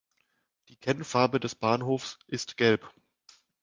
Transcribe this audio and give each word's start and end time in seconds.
Die 0.69 0.77
Kennfarbe 0.77 1.39
des 1.39 1.53
Bahnhofs 1.53 2.17
ist 2.25 2.57
Gelb. 2.57 2.91